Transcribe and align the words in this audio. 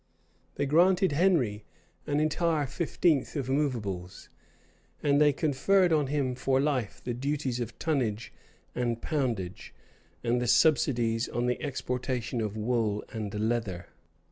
They 0.55 0.65
granted 0.65 1.11
Henry 1.11 1.63
an 2.07 2.19
entire 2.19 2.65
fifteenth 2.65 3.35
of 3.35 3.49
movables; 3.51 4.29
and 5.03 5.21
they 5.21 5.31
conferred 5.31 5.93
on 5.93 6.07
him 6.07 6.33
for 6.33 6.59
life 6.59 7.03
the 7.03 7.13
duties 7.13 7.59
of 7.59 7.77
tonnage 7.77 8.33
and 8.73 8.99
poundage, 8.99 9.75
and 10.23 10.41
the 10.41 10.47
subsidies 10.47 11.29
on 11.29 11.45
the 11.45 11.61
exportation 11.61 12.41
of 12.41 12.57
wool 12.57 13.03
and 13.13 13.31
leather. 13.47 13.89